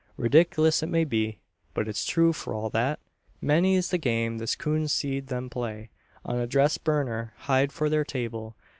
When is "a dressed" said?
6.39-6.83